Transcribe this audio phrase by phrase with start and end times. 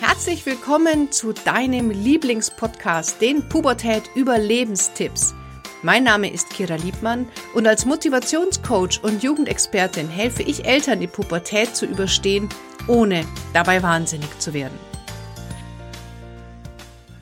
[0.00, 5.34] Herzlich willkommen zu deinem Lieblingspodcast, den Pubertät Überlebenstipps.
[5.82, 11.76] Mein Name ist Kira Liebmann und als Motivationscoach und Jugendexpertin helfe ich Eltern, die Pubertät
[11.76, 12.48] zu überstehen,
[12.88, 14.78] ohne dabei wahnsinnig zu werden.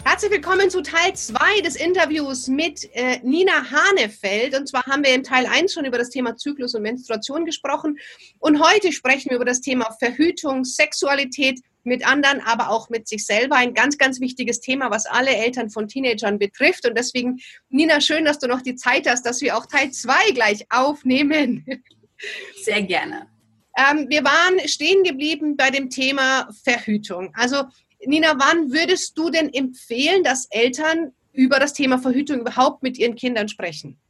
[0.04, 4.56] Herzlich willkommen zu Teil 2 des Interviews mit äh, Nina Hanefeld.
[4.56, 7.98] Und zwar haben wir in Teil 1 schon über das Thema Zyklus und Menstruation gesprochen.
[8.38, 13.26] Und heute sprechen wir über das Thema Verhütung, Sexualität, mit anderen, aber auch mit sich
[13.26, 13.56] selber.
[13.56, 16.86] Ein ganz, ganz wichtiges Thema, was alle Eltern von Teenagern betrifft.
[16.86, 20.32] Und deswegen, Nina, schön, dass du noch die Zeit hast, dass wir auch Teil 2
[20.32, 21.64] gleich aufnehmen.
[22.62, 23.28] Sehr gerne.
[23.76, 27.30] Ähm, wir waren stehen geblieben bei dem Thema Verhütung.
[27.34, 27.64] Also,
[28.04, 33.14] Nina, wann würdest du denn empfehlen, dass Eltern über das Thema Verhütung überhaupt mit ihren
[33.14, 34.00] Kindern sprechen?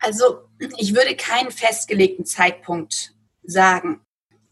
[0.00, 4.00] Also, ich würde keinen festgelegten Zeitpunkt sagen.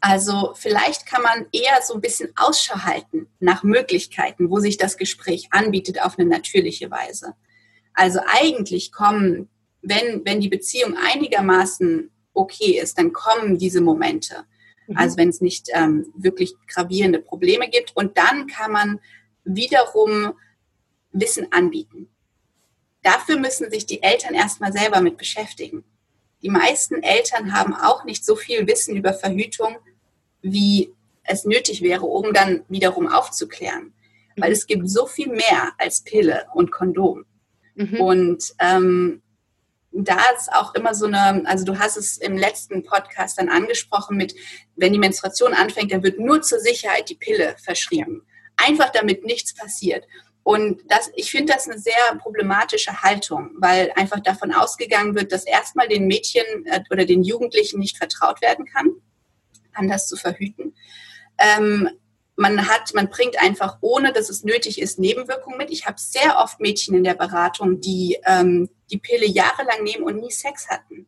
[0.01, 4.97] Also vielleicht kann man eher so ein bisschen Ausschau halten nach Möglichkeiten, wo sich das
[4.97, 7.35] Gespräch anbietet auf eine natürliche Weise.
[7.95, 9.49] Also eigentlich kommen,
[9.83, 14.45] wenn, wenn die Beziehung einigermaßen okay ist, dann kommen diese Momente.
[14.87, 14.97] Mhm.
[14.97, 17.97] Also wenn es nicht ähm, wirklich gravierende Probleme gibt.
[17.97, 19.01] Und dann kann man
[19.43, 20.33] wiederum
[21.11, 22.09] Wissen anbieten.
[23.03, 25.85] Dafür müssen sich die Eltern erstmal selber mit beschäftigen.
[26.43, 29.77] Die meisten Eltern haben auch nicht so viel Wissen über Verhütung,
[30.43, 30.95] wie
[31.29, 33.93] es nötig wäre, um dann wiederum aufzuklären.
[34.37, 37.25] Weil es gibt so viel mehr als Pille und Kondom.
[37.75, 38.01] Mhm.
[38.01, 39.23] Und ähm,
[39.91, 44.17] da ist auch immer so eine, also du hast es im letzten Podcast dann angesprochen
[44.17, 44.35] mit,
[44.77, 48.23] wenn die Menstruation anfängt, dann wird nur zur Sicherheit die Pille verschrieben.
[48.57, 50.07] Einfach damit nichts passiert.
[50.45, 55.45] Und das, ich finde das eine sehr problematische Haltung, weil einfach davon ausgegangen wird, dass
[55.45, 58.95] erstmal den Mädchen äh, oder den Jugendlichen nicht vertraut werden kann
[59.79, 60.75] anders zu verhüten.
[61.39, 61.89] Ähm,
[62.37, 65.71] man hat, man bringt einfach, ohne dass es nötig ist, Nebenwirkungen mit.
[65.71, 70.21] Ich habe sehr oft Mädchen in der Beratung, die ähm, die Pille jahrelang nehmen und
[70.21, 71.07] nie Sex hatten.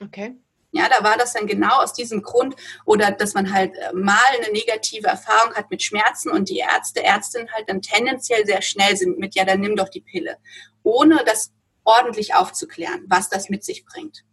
[0.00, 0.34] Okay.
[0.72, 4.18] Ja, da war das dann genau aus diesem Grund oder dass man halt äh, mal
[4.36, 8.96] eine negative Erfahrung hat mit Schmerzen und die Ärzte, Ärztinnen halt dann tendenziell sehr schnell
[8.96, 10.38] sind mit, ja, dann nimm doch die Pille,
[10.82, 11.52] ohne das
[11.84, 14.24] ordentlich aufzuklären, was das mit sich bringt.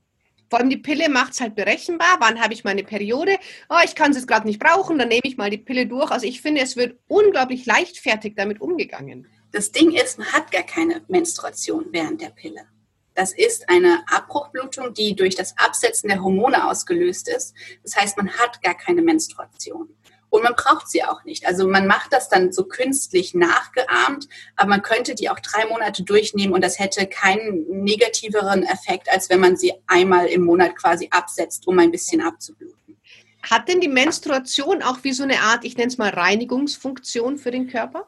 [0.52, 2.18] Vor allem die Pille macht es halt berechenbar.
[2.20, 3.38] Wann habe ich meine Periode?
[3.70, 6.12] Oh, ich kann es jetzt gerade nicht brauchen, dann nehme ich mal die Pille durch.
[6.12, 9.28] Also ich finde, es wird unglaublich leichtfertig damit umgegangen.
[9.54, 12.66] Das Ding ist, man hat gar keine Menstruation während der Pille.
[13.14, 17.54] Das ist eine Abbruchblutung, die durch das Absetzen der Hormone ausgelöst ist.
[17.84, 19.88] Das heißt, man hat gar keine Menstruation.
[20.32, 21.46] Und man braucht sie auch nicht.
[21.46, 26.04] Also man macht das dann so künstlich nachgeahmt, aber man könnte die auch drei Monate
[26.04, 31.10] durchnehmen und das hätte keinen negativeren Effekt, als wenn man sie einmal im Monat quasi
[31.12, 32.98] absetzt, um ein bisschen abzubluten.
[33.44, 37.52] Hat denn die Menstruation auch wie so eine Art, ich nenne es mal Reinigungsfunktion für
[37.52, 38.08] den Körper?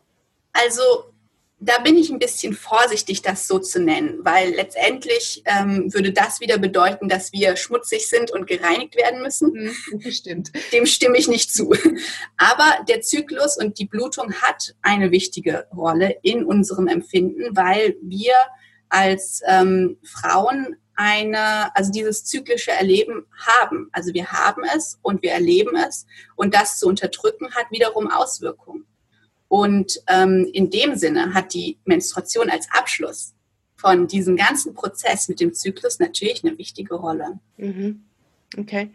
[0.54, 0.82] Also
[1.66, 6.42] da bin ich ein bisschen vorsichtig, das so zu nennen, weil letztendlich ähm, würde das
[6.42, 9.74] wieder bedeuten, dass wir schmutzig sind und gereinigt werden müssen.
[10.04, 10.52] Bestimmt.
[10.72, 11.74] Dem stimme ich nicht zu.
[12.38, 18.34] Aber der Zyklus und die Blutung hat eine wichtige Rolle in unserem Empfinden, weil wir
[18.90, 23.90] als ähm, Frauen eine, also dieses zyklische Erleben haben.
[23.92, 28.86] Also wir haben es und wir erleben es und das zu unterdrücken hat wiederum Auswirkungen.
[29.54, 33.36] Und ähm, in dem Sinne hat die Menstruation als Abschluss
[33.76, 37.38] von diesem ganzen Prozess mit dem Zyklus natürlich eine wichtige Rolle.
[37.58, 38.04] Mhm.
[38.58, 38.90] Okay.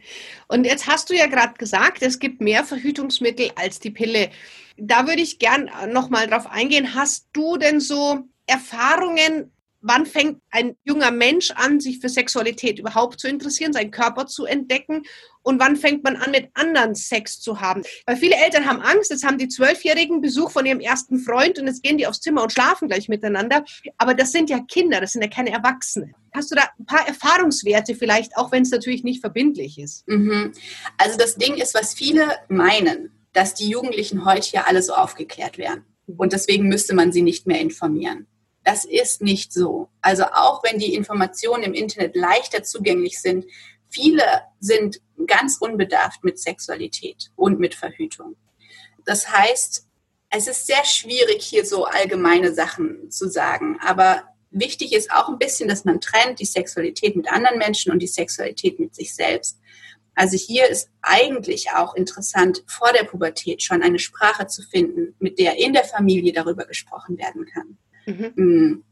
[0.48, 4.30] Und jetzt hast du ja gerade gesagt, es gibt mehr Verhütungsmittel als die Pille.
[4.76, 6.92] Da würde ich gern nochmal drauf eingehen.
[6.92, 13.20] Hast du denn so Erfahrungen wann fängt ein junger Mensch an, sich für Sexualität überhaupt
[13.20, 15.02] zu interessieren, seinen Körper zu entdecken
[15.42, 17.82] und wann fängt man an, mit anderen Sex zu haben?
[18.06, 21.66] Weil viele Eltern haben Angst, jetzt haben die Zwölfjährigen Besuch von ihrem ersten Freund und
[21.66, 23.64] jetzt gehen die aufs Zimmer und schlafen gleich miteinander.
[23.96, 26.12] Aber das sind ja Kinder, das sind ja keine Erwachsene.
[26.34, 30.06] Hast du da ein paar Erfahrungswerte vielleicht, auch wenn es natürlich nicht verbindlich ist?
[30.06, 30.52] Mhm.
[30.98, 35.56] Also das Ding ist, was viele meinen, dass die Jugendlichen heute ja alle so aufgeklärt
[35.56, 35.84] werden.
[36.16, 38.26] Und deswegen müsste man sie nicht mehr informieren.
[38.68, 39.88] Das ist nicht so.
[40.02, 43.46] Also auch wenn die Informationen im Internet leichter zugänglich sind,
[43.88, 44.22] viele
[44.60, 48.36] sind ganz unbedarft mit Sexualität und mit Verhütung.
[49.06, 49.86] Das heißt,
[50.28, 53.78] es ist sehr schwierig, hier so allgemeine Sachen zu sagen.
[53.80, 58.00] Aber wichtig ist auch ein bisschen, dass man trennt die Sexualität mit anderen Menschen und
[58.00, 59.58] die Sexualität mit sich selbst.
[60.14, 65.38] Also hier ist eigentlich auch interessant, vor der Pubertät schon eine Sprache zu finden, mit
[65.38, 67.78] der in der Familie darüber gesprochen werden kann.
[68.08, 68.32] Mhm.
[68.36, 68.84] Mm.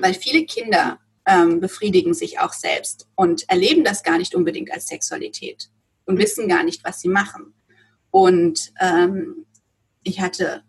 [0.00, 4.86] Weil viele Kinder ähm, befriedigen sich auch selbst und erleben das gar nicht unbedingt als
[4.86, 5.70] Sexualität
[6.06, 7.54] und wissen gar nicht, was sie machen.
[8.10, 9.46] Und ähm,
[10.02, 10.62] ich hatte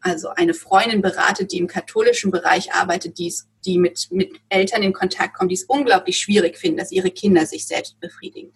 [0.00, 4.82] also eine Freundin berate, die im katholischen Bereich arbeitet, die, ist, die mit, mit Eltern
[4.82, 8.52] in Kontakt kommt, die es unglaublich schwierig finden, dass ihre Kinder sich selbst befriedigen.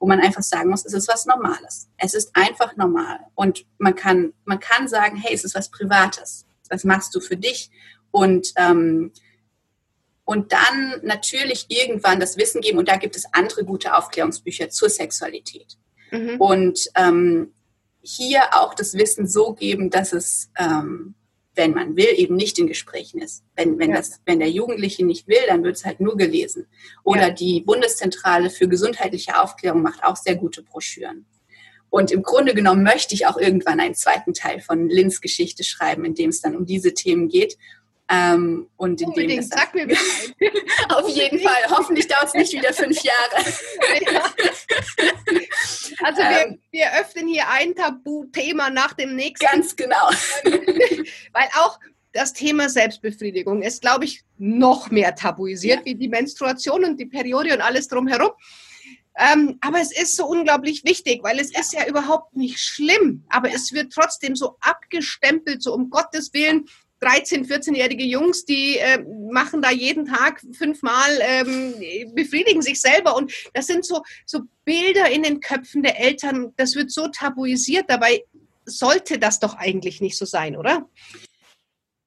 [0.00, 1.88] Wo man einfach sagen muss, es ist was Normales.
[1.96, 3.18] Es ist einfach normal.
[3.34, 6.46] Und man kann, man kann sagen, hey, es ist was Privates.
[6.68, 7.70] Was machst du für dich?
[8.10, 9.12] Und, ähm,
[10.24, 12.78] und dann natürlich irgendwann das Wissen geben.
[12.78, 15.78] Und da gibt es andere gute Aufklärungsbücher zur Sexualität.
[16.10, 16.40] Mhm.
[16.40, 17.52] Und ähm,
[18.02, 21.14] hier auch das Wissen so geben, dass es, ähm,
[21.54, 23.44] wenn man will, eben nicht in Gesprächen ist.
[23.56, 23.96] Wenn, wenn, ja.
[23.96, 26.66] das, wenn der Jugendliche nicht will, dann wird es halt nur gelesen.
[27.04, 27.30] Oder ja.
[27.30, 31.26] die Bundeszentrale für gesundheitliche Aufklärung macht auch sehr gute Broschüren.
[31.90, 36.04] Und im Grunde genommen möchte ich auch irgendwann einen zweiten Teil von Lins Geschichte schreiben,
[36.04, 37.56] in dem es dann um diese Themen geht.
[38.10, 39.32] Ähm, und in Unbedingt.
[39.32, 40.34] dem Sag mir Bescheid.
[40.88, 41.68] Auf jeden Fall.
[41.68, 43.44] Hoffentlich dauert es nicht wieder fünf Jahre.
[44.10, 44.22] Ja.
[46.02, 49.44] Also wir, ähm, wir öffnen hier ein Tabuthema nach dem nächsten.
[49.44, 50.08] Ganz genau.
[51.32, 51.78] Weil auch
[52.12, 55.84] das Thema Selbstbefriedigung ist, glaube ich, noch mehr tabuisiert ja.
[55.84, 58.30] wie die Menstruation und die Periode und alles drumherum.
[59.18, 61.60] Ähm, aber es ist so unglaublich wichtig, weil es ja.
[61.60, 63.56] ist ja überhaupt nicht schlimm, aber ja.
[63.56, 66.66] es wird trotzdem so abgestempelt, so um Gottes Willen,
[67.00, 68.98] 13-, 14-jährige Jungs, die äh,
[69.30, 71.74] machen da jeden Tag fünfmal, ähm,
[72.14, 73.16] befriedigen sich selber.
[73.16, 77.84] Und das sind so, so Bilder in den Köpfen der Eltern, das wird so tabuisiert.
[77.88, 78.24] Dabei
[78.64, 80.88] sollte das doch eigentlich nicht so sein, oder?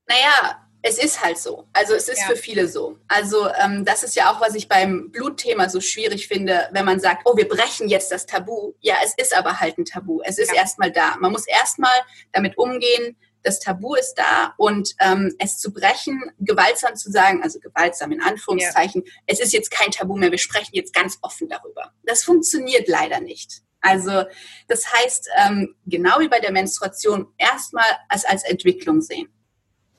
[0.07, 1.67] Naja, es ist halt so.
[1.73, 2.27] Also es ist ja.
[2.27, 2.97] für viele so.
[3.07, 6.99] Also ähm, das ist ja auch, was ich beim Blutthema so schwierig finde, wenn man
[6.99, 8.73] sagt, oh, wir brechen jetzt das Tabu.
[8.79, 10.21] Ja, es ist aber halt ein Tabu.
[10.23, 10.57] Es ist ja.
[10.57, 11.15] erstmal da.
[11.19, 11.93] Man muss erstmal
[12.31, 17.59] damit umgehen, das Tabu ist da und ähm, es zu brechen, gewaltsam zu sagen, also
[17.59, 19.11] gewaltsam in Anführungszeichen, ja.
[19.27, 21.91] es ist jetzt kein Tabu mehr, wir sprechen jetzt ganz offen darüber.
[22.03, 23.61] Das funktioniert leider nicht.
[23.81, 24.23] Also
[24.67, 29.29] das heißt, ähm, genau wie bei der Menstruation, erstmal als, als Entwicklung sehen.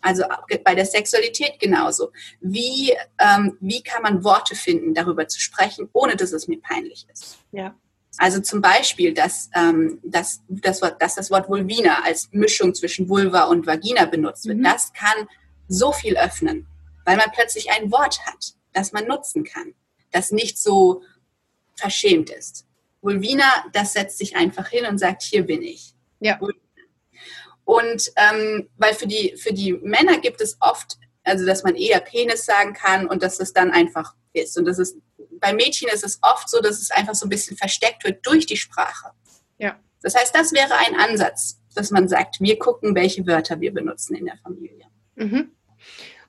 [0.00, 0.25] Also
[0.65, 2.11] bei der Sexualität genauso.
[2.41, 7.06] Wie, ähm, wie kann man Worte finden, darüber zu sprechen, ohne dass es mir peinlich
[7.12, 7.38] ist?
[7.53, 7.77] Ja.
[8.19, 13.44] Also zum Beispiel, dass, ähm, dass, das, dass das Wort Vulvina als Mischung zwischen Vulva
[13.44, 14.64] und Vagina benutzt wird, mhm.
[14.64, 15.29] das kann
[15.69, 16.67] so viel öffnen,
[17.05, 19.75] weil man plötzlich ein Wort hat, das man nutzen kann,
[20.11, 21.03] das nicht so
[21.75, 22.67] verschämt ist.
[23.00, 25.94] Vulvina, das setzt sich einfach hin und sagt, hier bin ich.
[26.20, 26.38] Ja.
[27.64, 32.01] Und ähm, weil für die, für die Männer gibt es oft, also dass man eher
[32.01, 34.57] Penis sagen kann und dass es dann einfach ist.
[34.59, 34.97] Und das ist
[35.43, 38.47] bei Mädchen ist es oft so, dass es einfach so ein bisschen versteckt wird durch
[38.47, 39.11] die Sprache.
[39.59, 39.79] Ja.
[40.01, 44.15] Das heißt, das wäre ein Ansatz, dass man sagt, wir gucken, welche Wörter wir benutzen
[44.15, 44.87] in der Familie.
[45.17, 45.51] Mhm.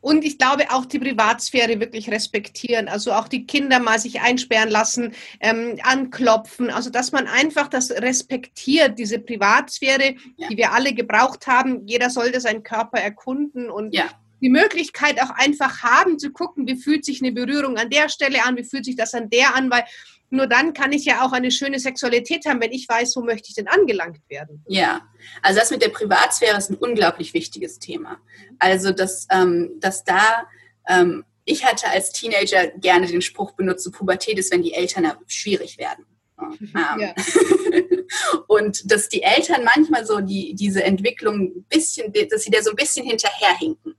[0.01, 4.69] Und ich glaube auch die Privatsphäre wirklich respektieren, also auch die Kinder mal sich einsperren
[4.69, 10.49] lassen, ähm, anklopfen, also dass man einfach das respektiert, diese Privatsphäre, ja.
[10.49, 11.87] die wir alle gebraucht haben.
[11.87, 14.09] Jeder sollte seinen Körper erkunden und ja
[14.43, 18.43] die Möglichkeit auch einfach haben zu gucken, wie fühlt sich eine Berührung an der Stelle
[18.43, 19.85] an, wie fühlt sich das an der an, weil
[20.29, 23.49] nur dann kann ich ja auch eine schöne Sexualität haben, wenn ich weiß, wo möchte
[23.49, 24.65] ich denn angelangt werden.
[24.67, 25.01] Ja,
[25.41, 28.17] also das mit der Privatsphäre ist ein unglaublich wichtiges Thema.
[28.59, 30.47] Also, dass, ähm, dass da,
[30.89, 35.77] ähm, ich hatte als Teenager gerne den Spruch benutzt, Pubertät ist, wenn die Eltern schwierig
[35.77, 36.05] werden.
[36.59, 37.13] Ähm, ja.
[38.47, 42.71] und dass die Eltern manchmal so die, diese Entwicklung ein bisschen, dass sie da so
[42.71, 43.95] ein bisschen hinterherhinken.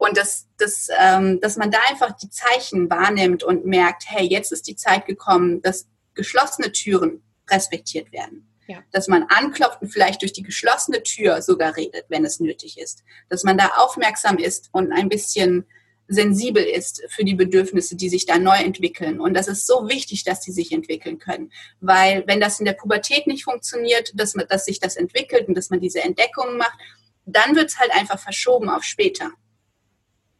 [0.00, 4.50] Und dass, dass, ähm, dass man da einfach die Zeichen wahrnimmt und merkt, hey, jetzt
[4.50, 8.48] ist die Zeit gekommen, dass geschlossene Türen respektiert werden.
[8.66, 8.82] Ja.
[8.92, 13.04] Dass man anklopft und vielleicht durch die geschlossene Tür sogar redet, wenn es nötig ist.
[13.28, 15.66] Dass man da aufmerksam ist und ein bisschen
[16.08, 19.20] sensibel ist für die Bedürfnisse, die sich da neu entwickeln.
[19.20, 21.52] Und das ist so wichtig, dass die sich entwickeln können.
[21.80, 25.58] Weil wenn das in der Pubertät nicht funktioniert, dass, man, dass sich das entwickelt und
[25.58, 26.78] dass man diese Entdeckungen macht,
[27.26, 29.30] dann wird es halt einfach verschoben auf später.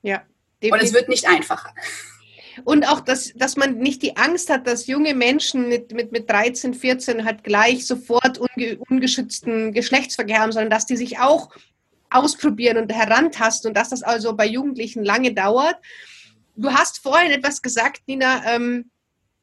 [0.02, 0.22] Ja.
[0.62, 0.72] Definitiv.
[0.72, 1.72] Und es wird nicht einfacher.
[2.64, 6.28] Und auch, dass, dass man nicht die Angst hat, dass junge Menschen mit, mit, mit
[6.28, 11.50] 13, 14 halt gleich sofort unge, ungeschützten Geschlechtsverkehr haben, sondern dass die sich auch
[12.10, 15.76] ausprobieren und herantasten und dass das also bei Jugendlichen lange dauert.
[16.56, 18.90] Du hast vorhin etwas gesagt, Nina, ähm,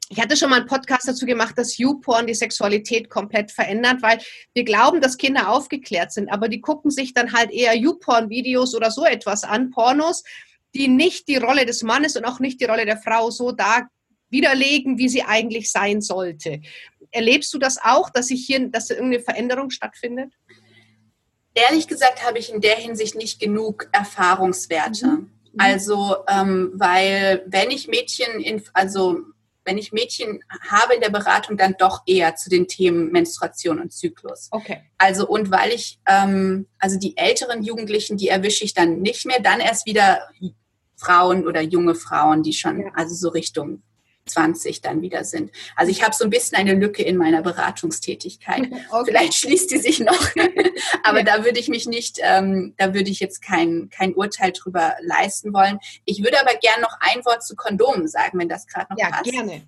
[0.09, 4.19] ich hatte schon mal einen Podcast dazu gemacht, dass YouPorn die Sexualität komplett verändert, weil
[4.53, 8.91] wir glauben, dass Kinder aufgeklärt sind, aber die gucken sich dann halt eher YouPorn-Videos oder
[8.91, 10.23] so etwas an, Pornos,
[10.75, 13.87] die nicht die Rolle des Mannes und auch nicht die Rolle der Frau so da
[14.29, 16.61] widerlegen, wie sie eigentlich sein sollte.
[17.11, 20.33] Erlebst du das auch, dass sich hier, dass irgendeine Veränderung stattfindet?
[21.53, 25.07] Ehrlich gesagt habe ich in der Hinsicht nicht genug Erfahrungswerte.
[25.07, 25.31] Mhm.
[25.57, 29.21] Also, ähm, weil wenn ich Mädchen, in, also
[29.67, 33.91] wenn ich Mädchen habe in der Beratung, dann doch eher zu den Themen Menstruation und
[33.93, 34.47] Zyklus.
[34.51, 34.81] Okay.
[34.97, 39.41] Also und weil ich, ähm, also die älteren Jugendlichen, die erwische ich dann nicht mehr,
[39.41, 40.21] dann erst wieder
[40.95, 42.91] Frauen oder junge Frauen, die schon, ja.
[42.95, 43.83] also so Richtung
[44.27, 45.51] 20 dann wieder sind.
[45.75, 48.67] Also ich habe so ein bisschen eine Lücke in meiner Beratungstätigkeit.
[48.89, 49.11] Okay.
[49.11, 50.29] Vielleicht schließt die sich noch,
[51.03, 51.23] aber ja.
[51.23, 55.53] da würde ich mich nicht, ähm, da würde ich jetzt kein, kein Urteil drüber leisten
[55.53, 55.79] wollen.
[56.05, 59.09] Ich würde aber gerne noch ein Wort zu Kondomen sagen, wenn das gerade noch ja,
[59.09, 59.25] passt.
[59.25, 59.67] Ja, gerne.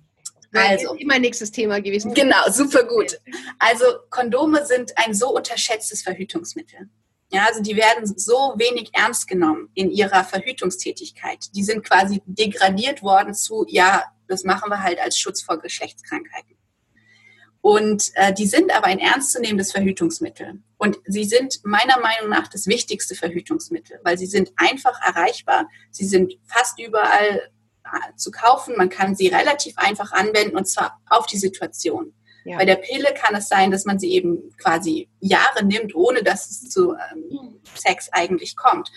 [0.52, 2.14] Also, immer nächstes Thema gewesen.
[2.14, 3.20] Genau, super gut.
[3.58, 6.88] Also Kondome sind ein so unterschätztes Verhütungsmittel.
[7.32, 11.46] Ja, also die werden so wenig ernst genommen in ihrer Verhütungstätigkeit.
[11.54, 16.56] Die sind quasi degradiert worden zu, ja, das machen wir halt als Schutz vor Geschlechtskrankheiten.
[17.62, 20.62] Und äh, die sind aber ein ernstzunehmendes Verhütungsmittel.
[20.78, 25.68] Und sie sind meiner Meinung nach das wichtigste Verhütungsmittel, weil sie sind einfach erreichbar.
[25.90, 27.50] Sie sind fast überall
[27.84, 28.76] äh, zu kaufen.
[28.78, 32.14] Man kann sie relativ einfach anwenden und zwar auf die Situation.
[32.44, 32.56] Ja.
[32.56, 36.50] Bei der Pille kann es sein, dass man sie eben quasi Jahre nimmt, ohne dass
[36.50, 38.90] es zu ähm, Sex eigentlich kommt.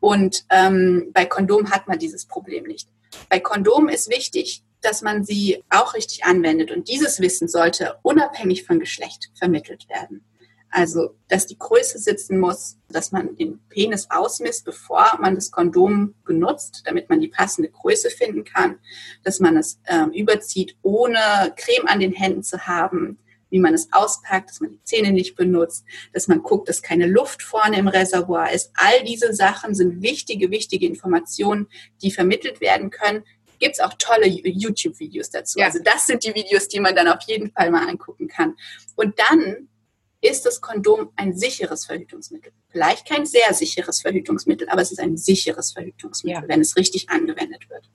[0.00, 2.88] Und ähm, bei Kondom hat man dieses Problem nicht.
[3.30, 6.70] Bei Kondom ist wichtig, dass man sie auch richtig anwendet.
[6.70, 10.24] Und dieses Wissen sollte unabhängig von Geschlecht vermittelt werden.
[10.72, 16.14] Also, dass die Größe sitzen muss, dass man den Penis ausmisst, bevor man das Kondom
[16.24, 18.78] benutzt, damit man die passende Größe finden kann,
[19.24, 21.18] dass man es äh, überzieht, ohne
[21.56, 23.18] Creme an den Händen zu haben,
[23.50, 27.06] wie man es auspackt, dass man die Zähne nicht benutzt, dass man guckt, dass keine
[27.06, 28.70] Luft vorne im Reservoir ist.
[28.74, 31.66] All diese Sachen sind wichtige, wichtige Informationen,
[32.00, 33.24] die vermittelt werden können,
[33.60, 35.60] gibt es auch tolle YouTube-Videos dazu.
[35.60, 35.66] Ja.
[35.66, 38.56] Also das sind die Videos, die man dann auf jeden Fall mal angucken kann.
[38.96, 39.68] Und dann
[40.20, 42.52] ist das Kondom ein sicheres Verhütungsmittel.
[42.68, 46.48] Vielleicht kein sehr sicheres Verhütungsmittel, aber es ist ein sicheres Verhütungsmittel, ja.
[46.48, 47.88] wenn es richtig angewendet wird.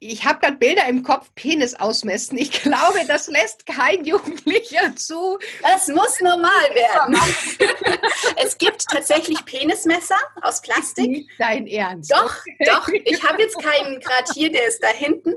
[0.00, 2.38] Ich habe gerade Bilder im Kopf, Penis ausmessen.
[2.38, 5.38] Ich glaube, das lässt kein Jugendlicher zu.
[5.62, 7.16] Das muss normal werden.
[8.36, 11.10] es gibt tatsächlich Penismesser aus Plastik.
[11.10, 12.10] Nicht dein Ernst.
[12.10, 12.34] Doch,
[12.66, 12.88] doch.
[13.04, 15.34] Ich habe jetzt keinen gerade hier, der ist da hinten.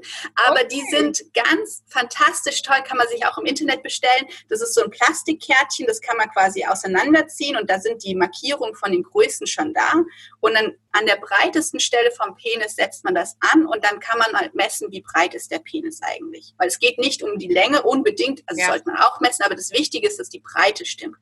[0.47, 0.67] Aber okay.
[0.71, 4.27] die sind ganz fantastisch toll, kann man sich auch im Internet bestellen.
[4.49, 8.75] Das ist so ein Plastikkärtchen, das kann man quasi auseinanderziehen und da sind die Markierungen
[8.75, 9.93] von den Größen schon da.
[10.39, 14.17] Und dann an der breitesten Stelle vom Penis setzt man das an und dann kann
[14.19, 16.53] man halt messen, wie breit ist der Penis eigentlich.
[16.57, 18.67] Weil es geht nicht um die Länge unbedingt, also ja.
[18.67, 21.17] sollte man auch messen, aber das Wichtige ist, dass die Breite stimmt.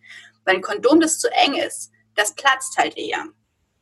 [0.46, 3.26] Weil ein Kondom, das zu eng ist, das platzt halt eher.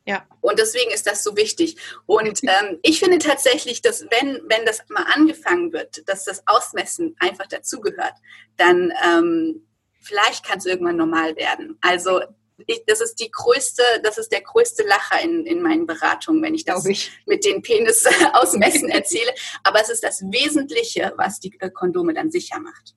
[0.06, 0.26] Ja.
[0.42, 1.78] Und deswegen ist das so wichtig.
[2.06, 7.16] Und ähm, ich finde tatsächlich, dass wenn, wenn das mal angefangen wird, dass das Ausmessen
[7.20, 8.14] einfach dazugehört,
[8.58, 9.68] dann ähm,
[10.02, 11.78] vielleicht kann es irgendwann normal werden.
[11.82, 12.22] Also
[12.68, 16.56] ich, das ist die größte, das ist der größte Lacher in, in meinen Beratungen, wenn
[16.56, 17.12] ich das ich.
[17.26, 19.32] mit den Penis ausmessen erzähle.
[19.64, 22.96] Aber es ist das Wesentliche, was die äh, Kondome dann sicher macht.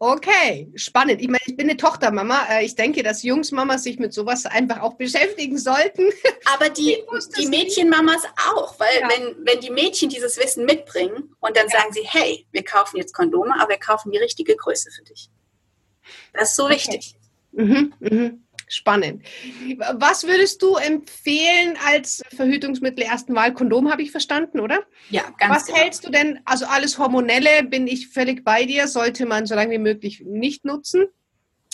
[0.00, 1.20] Okay, spannend.
[1.20, 2.46] Ich meine, ich bin eine Tochtermama.
[2.50, 6.04] Äh, ich denke, dass Jungsmamas sich mit sowas einfach auch beschäftigen sollten.
[6.54, 7.02] Aber die,
[7.36, 9.08] die Mädchenmamas auch, weil ja.
[9.08, 11.80] wenn, wenn die Mädchen dieses Wissen mitbringen und dann ja.
[11.80, 15.30] sagen sie, hey, wir kaufen jetzt Kondome, aber wir kaufen die richtige Größe für dich.
[16.32, 16.74] Das ist so okay.
[16.74, 17.16] wichtig.
[17.52, 18.44] Mhm, mhm.
[18.68, 19.22] Spannend.
[19.94, 23.54] Was würdest du empfehlen als Verhütungsmittel ersten Wahl?
[23.54, 24.84] Kondom habe ich verstanden, oder?
[25.10, 25.78] Ja, ganz Was genau.
[25.78, 29.72] hältst du denn, also alles Hormonelle, bin ich völlig bei dir, sollte man so lange
[29.72, 31.06] wie möglich nicht nutzen.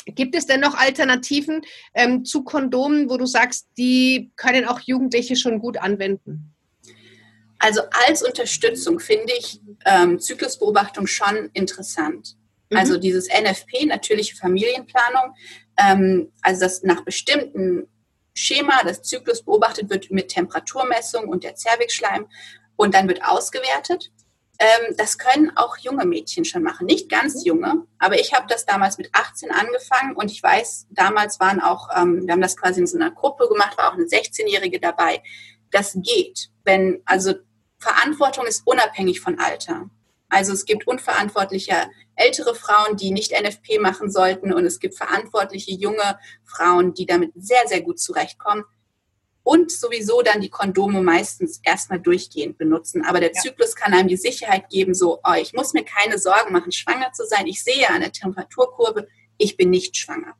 [0.06, 1.62] Gibt es denn noch Alternativen
[1.94, 6.54] ähm, zu Kondomen, wo du sagst, die können auch Jugendliche schon gut anwenden?
[7.58, 12.36] Also als Unterstützung finde ich ähm, Zyklusbeobachtung schon interessant.
[12.70, 12.76] Mhm.
[12.76, 15.34] Also dieses NFP, natürliche Familienplanung,
[15.78, 17.88] ähm, also dass nach bestimmten
[18.34, 22.26] Schema das Zyklus beobachtet wird mit Temperaturmessung und der Zervixschleim
[22.76, 24.10] und dann wird ausgewertet.
[24.58, 27.42] Ähm, das können auch junge Mädchen schon machen, nicht ganz mhm.
[27.42, 31.88] junge, aber ich habe das damals mit 18 angefangen und ich weiß, damals waren auch,
[31.96, 35.22] ähm, wir haben das quasi in so einer Gruppe gemacht, war auch eine 16-Jährige dabei.
[35.70, 37.34] Das geht, wenn, also
[37.78, 39.90] Verantwortung ist unabhängig von Alter.
[40.34, 45.70] Also es gibt unverantwortliche ältere Frauen, die nicht NFP machen sollten und es gibt verantwortliche
[45.70, 48.64] junge Frauen, die damit sehr, sehr gut zurechtkommen
[49.44, 53.04] und sowieso dann die Kondome meistens erstmal durchgehend benutzen.
[53.04, 53.40] Aber der ja.
[53.40, 57.12] Zyklus kann einem die Sicherheit geben, so, oh, ich muss mir keine Sorgen machen, schwanger
[57.12, 57.46] zu sein.
[57.46, 59.06] Ich sehe an der Temperaturkurve,
[59.38, 60.34] ich bin nicht schwanger.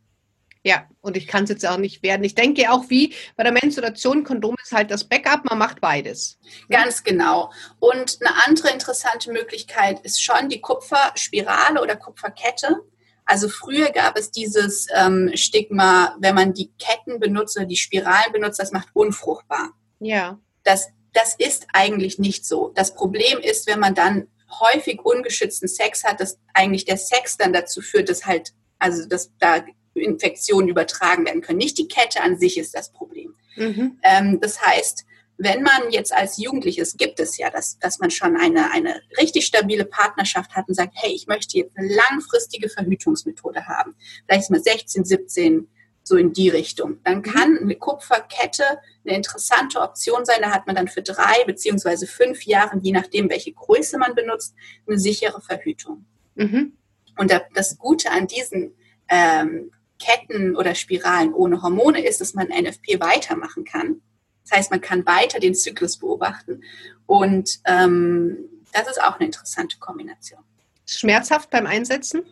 [0.66, 2.24] Ja, und ich kann es jetzt auch nicht werden.
[2.24, 6.38] Ich denke auch wie bei der Menstruation, Kondom ist halt das Backup, man macht beides.
[6.70, 7.52] Ganz genau.
[7.80, 12.80] Und eine andere interessante Möglichkeit ist schon die Kupferspirale oder Kupferkette.
[13.26, 18.32] Also früher gab es dieses ähm, Stigma, wenn man die Ketten benutzt oder die Spiralen
[18.32, 19.70] benutzt, das macht unfruchtbar.
[20.00, 20.38] Ja.
[20.62, 22.72] Das, das ist eigentlich nicht so.
[22.74, 24.28] Das Problem ist, wenn man dann
[24.60, 29.30] häufig ungeschützten Sex hat, dass eigentlich der Sex dann dazu führt, dass halt, also dass
[29.38, 29.62] da
[30.00, 31.58] Infektionen übertragen werden können.
[31.58, 33.34] Nicht die Kette an sich ist das Problem.
[33.56, 33.98] Mhm.
[34.02, 35.04] Ähm, das heißt,
[35.36, 39.46] wenn man jetzt als Jugendliches gibt es ja, dass, dass man schon eine, eine richtig
[39.46, 43.96] stabile Partnerschaft hat und sagt, hey, ich möchte jetzt eine langfristige Verhütungsmethode haben.
[44.26, 45.68] Vielleicht mal 16, 17,
[46.04, 47.00] so in die Richtung.
[47.02, 47.22] Dann mhm.
[47.22, 48.64] kann eine Kupferkette
[49.04, 50.38] eine interessante Option sein.
[50.40, 54.54] Da hat man dann für drei beziehungsweise fünf Jahre, je nachdem, welche Größe man benutzt,
[54.86, 56.04] eine sichere Verhütung.
[56.36, 56.76] Mhm.
[57.16, 58.74] Und das Gute an diesen
[59.08, 59.70] ähm,
[60.04, 64.00] Ketten oder Spiralen ohne Hormone ist, dass man NFP weitermachen kann.
[64.42, 66.62] Das heißt, man kann weiter den Zyklus beobachten.
[67.06, 68.36] Und ähm,
[68.72, 70.40] das ist auch eine interessante Kombination.
[70.86, 72.24] Schmerzhaft beim Einsetzen?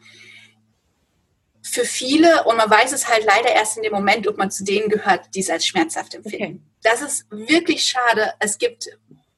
[1.63, 4.65] Für viele, und man weiß es halt leider erst in dem Moment, ob man zu
[4.65, 6.45] denen gehört, die es als schmerzhaft empfinden.
[6.45, 6.61] Okay.
[6.83, 8.35] Das ist wirklich schade.
[8.41, 8.89] Es gibt,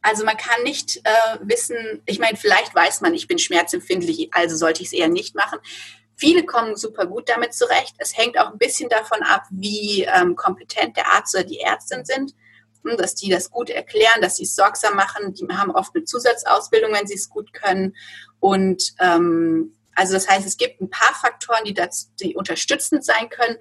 [0.00, 4.56] also man kann nicht äh, wissen, ich meine, vielleicht weiß man, ich bin schmerzempfindlich, also
[4.56, 5.58] sollte ich es eher nicht machen.
[6.16, 7.94] Viele kommen super gut damit zurecht.
[7.98, 12.04] Es hängt auch ein bisschen davon ab, wie ähm, kompetent der Arzt oder die Ärztin
[12.04, 12.34] sind
[12.98, 15.34] dass die das gut erklären, dass sie es sorgsam machen.
[15.34, 17.96] Die haben oft eine Zusatzausbildung, wenn sie es gut können.
[18.40, 23.28] Und ähm, also das heißt, es gibt ein paar Faktoren, die, das, die unterstützend sein
[23.30, 23.56] können.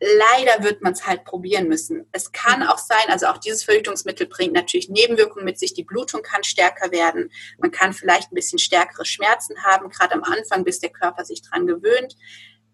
[0.00, 2.06] Leider wird man es halt probieren müssen.
[2.12, 5.74] Es kann auch sein, also auch dieses Verhütungsmittel bringt natürlich Nebenwirkungen mit sich.
[5.74, 7.30] Die Blutung kann stärker werden.
[7.58, 11.42] Man kann vielleicht ein bisschen stärkere Schmerzen haben, gerade am Anfang, bis der Körper sich
[11.42, 12.16] dran gewöhnt.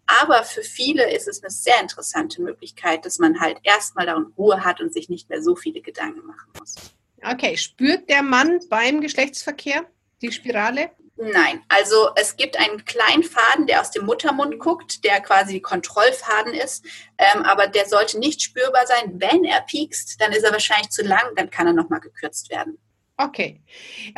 [0.07, 4.63] Aber für viele ist es eine sehr interessante Möglichkeit, dass man halt erstmal darin Ruhe
[4.63, 6.75] hat und sich nicht mehr so viele Gedanken machen muss.
[7.23, 9.85] Okay, spürt der Mann beim Geschlechtsverkehr
[10.21, 10.91] die Spirale?
[11.17, 16.53] Nein, also es gibt einen kleinen Faden, der aus dem Muttermund guckt, der quasi Kontrollfaden
[16.53, 16.85] ist,
[17.17, 19.13] ähm, aber der sollte nicht spürbar sein.
[19.15, 22.77] Wenn er piekst, dann ist er wahrscheinlich zu lang, dann kann er nochmal gekürzt werden.
[23.17, 23.61] Okay.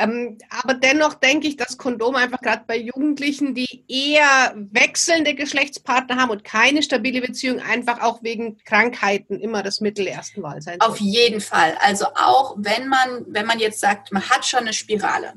[0.00, 6.16] Ähm, aber dennoch denke ich, dass Kondom einfach gerade bei Jugendlichen, die eher wechselnde Geschlechtspartner
[6.16, 10.78] haben und keine stabile Beziehung, einfach auch wegen Krankheiten immer das Mittel ersten Wahl sein
[10.80, 10.90] soll.
[10.90, 11.78] Auf jeden Fall.
[11.80, 15.34] Also auch wenn man, wenn man jetzt sagt, man hat schon eine Spirale,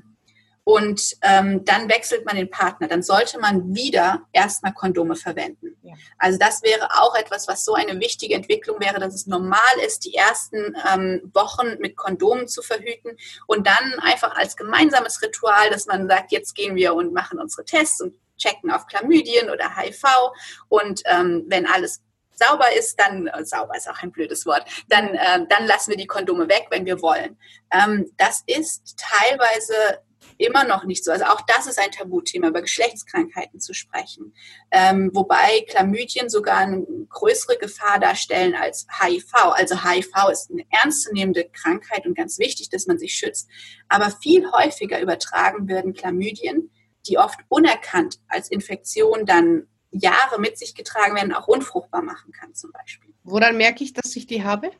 [0.64, 5.76] und ähm, dann wechselt man den Partner, dann sollte man wieder erstmal Kondome verwenden.
[5.82, 5.94] Ja.
[6.20, 10.06] Also das wäre auch etwas, was so eine wichtige Entwicklung wäre, dass es normal ist,
[10.06, 15.88] die ersten ähm, Wochen mit Kondomen zu verhüten und dann einfach als gemeinsames Ritual, dass
[15.88, 20.04] man sagt, jetzt gehen wir und machen unsere Tests und checken auf Chlamydien oder HIV
[20.70, 22.02] und ähm, wenn alles
[22.34, 25.98] sauber ist, dann äh, sauber ist auch ein blödes Wort, dann, äh, dann lassen wir
[25.98, 27.38] die Kondome weg, wenn wir wollen.
[27.72, 30.02] Ähm, das ist teilweise
[30.42, 31.12] immer noch nicht so.
[31.12, 34.34] Also auch das ist ein Tabuthema, über Geschlechtskrankheiten zu sprechen.
[34.72, 39.34] Ähm, wobei Chlamydien sogar eine größere Gefahr darstellen als HIV.
[39.34, 43.50] Also HIV ist eine ernstzunehmende Krankheit und ganz wichtig, dass man sich schützt.
[43.88, 46.72] Aber viel häufiger übertragen werden Chlamydien,
[47.08, 52.56] die oft unerkannt als Infektion dann Jahre mit sich getragen werden, auch unfruchtbar machen kann
[52.56, 53.14] zum Beispiel.
[53.24, 54.72] Woran merke ich, dass ich die habe?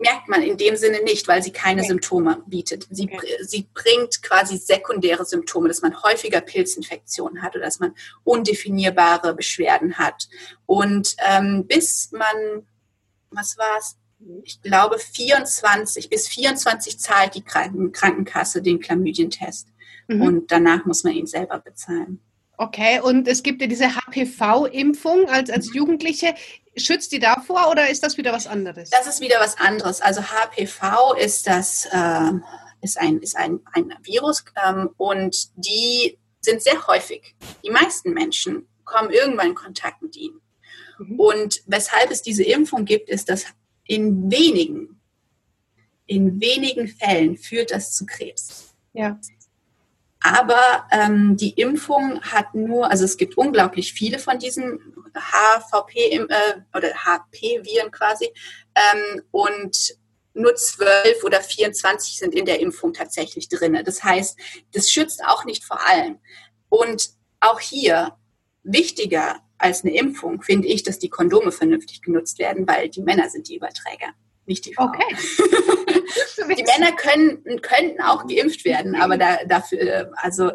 [0.00, 1.88] Merkt man in dem Sinne nicht, weil sie keine okay.
[1.88, 2.86] Symptome bietet.
[2.90, 3.36] Sie, okay.
[3.42, 9.98] sie bringt quasi sekundäre Symptome, dass man häufiger Pilzinfektionen hat oder dass man undefinierbare Beschwerden
[9.98, 10.28] hat.
[10.64, 12.66] Und ähm, bis man,
[13.30, 13.96] was war es?
[14.44, 19.68] Ich glaube 24, bis 24 zahlt die Krankenkasse den Chlamydientest.
[20.08, 20.22] Mhm.
[20.22, 22.20] Und danach muss man ihn selber bezahlen.
[22.60, 26.34] Okay, und es gibt ja diese HPV-Impfung als, als Jugendliche.
[26.76, 28.90] Schützt die davor oder ist das wieder was anderes?
[28.90, 30.02] Das ist wieder was anderes.
[30.02, 32.32] Also HPV ist das äh,
[32.82, 37.34] ist ein, ist ein, ein Virus ähm, und die sind sehr häufig.
[37.64, 40.42] Die meisten Menschen kommen irgendwann in Kontakt mit ihnen.
[40.98, 41.18] Mhm.
[41.18, 43.46] Und weshalb es diese Impfung gibt, ist, dass
[43.84, 45.00] in wenigen,
[46.04, 48.74] in wenigen Fällen führt das zu Krebs.
[48.92, 49.18] Ja.
[50.22, 54.78] Aber ähm, die Impfung hat nur, also es gibt unglaublich viele von diesen
[55.14, 56.26] HVP äh,
[56.76, 58.30] oder HP-Viren quasi
[58.74, 59.96] ähm, und
[60.34, 63.80] nur 12 oder 24 sind in der Impfung tatsächlich drin.
[63.84, 64.38] Das heißt,
[64.72, 66.18] das schützt auch nicht vor allem.
[66.68, 68.16] Und auch hier
[68.62, 73.28] wichtiger als eine Impfung finde ich, dass die Kondome vernünftig genutzt werden, weil die Männer
[73.28, 74.14] sind die Überträger
[74.50, 74.84] nicht die Frau.
[74.84, 75.16] Okay.
[76.38, 80.50] die Männer können, könnten auch geimpft werden, aber da, dafür, also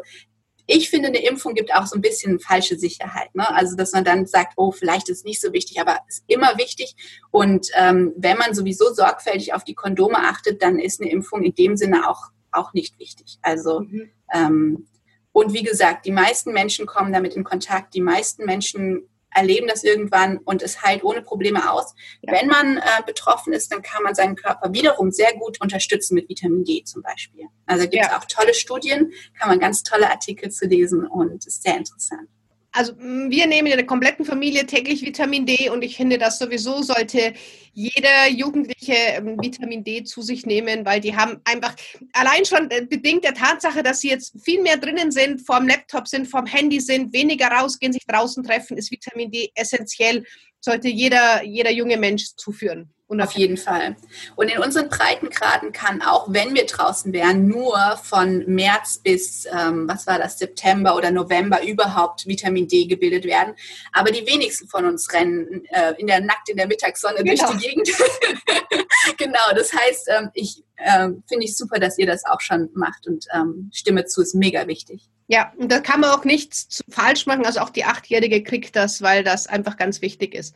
[0.66, 3.32] ich finde, eine Impfung gibt auch so ein bisschen falsche Sicherheit.
[3.34, 3.48] Ne?
[3.54, 6.24] Also, dass man dann sagt, oh, vielleicht ist es nicht so wichtig, aber es ist
[6.26, 6.96] immer wichtig.
[7.30, 11.54] Und ähm, wenn man sowieso sorgfältig auf die Kondome achtet, dann ist eine Impfung in
[11.54, 13.38] dem Sinne auch, auch nicht wichtig.
[13.42, 14.10] Also, mhm.
[14.34, 14.88] ähm,
[15.30, 17.94] und wie gesagt, die meisten Menschen kommen damit in Kontakt.
[17.94, 21.94] Die meisten Menschen erleben das irgendwann und es heilt ohne Probleme aus.
[22.22, 22.32] Ja.
[22.32, 26.28] Wenn man äh, betroffen ist, dann kann man seinen Körper wiederum sehr gut unterstützen mit
[26.28, 27.44] Vitamin D zum Beispiel.
[27.66, 28.18] Also gibt es ja.
[28.18, 32.28] auch tolle Studien, kann man ganz tolle Artikel zu lesen und ist sehr interessant
[32.76, 36.82] also wir nehmen in der kompletten Familie täglich Vitamin D und ich finde, dass sowieso
[36.82, 37.32] sollte
[37.72, 41.74] jeder Jugendliche ähm, Vitamin D zu sich nehmen, weil die haben einfach
[42.12, 46.06] allein schon äh, bedingt der Tatsache, dass sie jetzt viel mehr drinnen sind, vorm Laptop
[46.06, 50.24] sind, vorm Handy sind, weniger rausgehen, sich draußen treffen, ist Vitamin D essentiell,
[50.60, 52.92] sollte jeder, jeder junge Mensch zuführen.
[53.08, 53.94] Auf jeden Fall.
[54.34, 59.88] Und in unseren Breitengraden kann auch, wenn wir draußen wären, nur von März bis, ähm,
[59.88, 63.54] was war das, September oder November überhaupt Vitamin D gebildet werden.
[63.92, 67.46] Aber die wenigsten von uns rennen äh, in der nackt in der Mittagssonne genau.
[67.46, 67.88] durch die Gegend.
[69.18, 73.06] genau, das heißt, ähm, ich äh, finde ich super, dass ihr das auch schon macht
[73.06, 75.08] und ähm, stimme zu, ist mega wichtig.
[75.28, 77.46] Ja, und da kann man auch nichts falsch machen.
[77.46, 80.54] Also auch die Achtjährige kriegt das, weil das einfach ganz wichtig ist.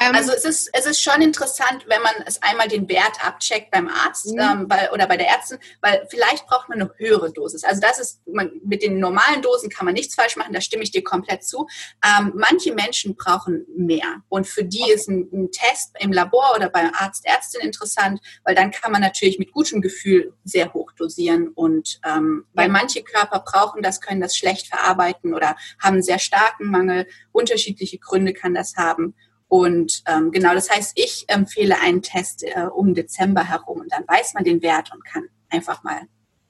[0.00, 3.70] Ähm, also es ist, es ist schon interessant, wenn man es einmal den Wert abcheckt
[3.70, 4.40] beim Arzt mhm.
[4.40, 7.64] ähm, bei, oder bei der Ärztin, weil vielleicht braucht man eine höhere Dosis.
[7.64, 10.82] Also das ist, man, mit den normalen Dosen kann man nichts falsch machen, da stimme
[10.82, 11.66] ich dir komplett zu.
[12.04, 14.92] Ähm, manche Menschen brauchen mehr und für die okay.
[14.92, 19.00] ist ein, ein, Test im Labor oder beim Arzt, Ärztin interessant, weil dann kann man
[19.00, 22.62] natürlich mit gutem Gefühl sehr hoch dosieren und ähm, ja.
[22.62, 27.06] weil manche Körper brauchen das, können das schlecht verarbeiten oder haben einen sehr starken Mangel.
[27.32, 29.14] Unterschiedliche Gründe kann das haben.
[29.48, 34.06] Und ähm, genau, das heißt, ich empfehle einen Test äh, um Dezember herum und dann
[34.06, 36.00] weiß man den Wert und kann einfach mal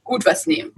[0.06, 0.72] gut was nehmen.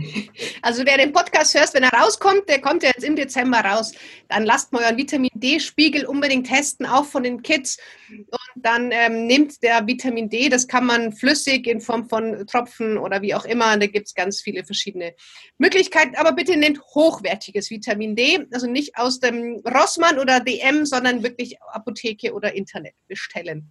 [0.62, 3.92] Also wer den Podcast hört, wenn er rauskommt, der kommt ja jetzt im Dezember raus,
[4.28, 7.78] dann lasst mal euren Vitamin D-Spiegel unbedingt testen, auch von den Kids.
[8.10, 12.98] Und dann ähm, nimmt der Vitamin D, das kann man flüssig in Form von Tropfen
[12.98, 15.14] oder wie auch immer, da gibt es ganz viele verschiedene
[15.58, 16.16] Möglichkeiten.
[16.16, 21.56] Aber bitte nehmt hochwertiges Vitamin D, also nicht aus dem Rossmann oder DM, sondern wirklich
[21.72, 23.70] Apotheke oder Internet bestellen.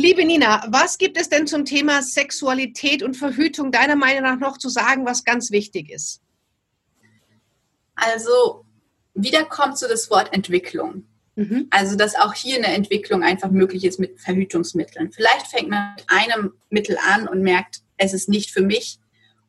[0.00, 4.56] Liebe Nina, was gibt es denn zum Thema Sexualität und Verhütung deiner Meinung nach noch
[4.56, 6.20] zu sagen, was ganz wichtig ist?
[7.96, 8.64] Also,
[9.14, 11.08] wieder kommt so das Wort Entwicklung.
[11.34, 11.66] Mhm.
[11.70, 15.10] Also, dass auch hier eine Entwicklung einfach möglich ist mit Verhütungsmitteln.
[15.10, 19.00] Vielleicht fängt man mit einem Mittel an und merkt, es ist nicht für mich.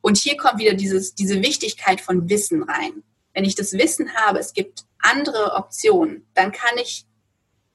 [0.01, 3.03] Und hier kommt wieder dieses, diese Wichtigkeit von Wissen rein.
[3.35, 7.05] Wenn ich das Wissen habe, es gibt andere Optionen, dann kann ich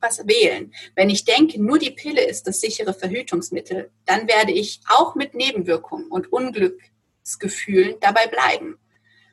[0.04, 0.72] was wählen.
[0.94, 5.34] Wenn ich denke, nur die Pille ist das sichere Verhütungsmittel, dann werde ich auch mit
[5.34, 8.78] Nebenwirkungen und Unglücksgefühlen dabei bleiben.